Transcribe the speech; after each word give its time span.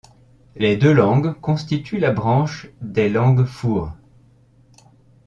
Les 0.55 0.77
deux 0.77 0.93
langues 0.93 1.39
constituent 1.41 1.99
la 1.99 2.11
branche 2.11 2.65
des 2.81 3.07
langues 3.07 3.45
four. 3.45 3.93